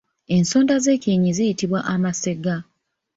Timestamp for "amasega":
1.93-2.55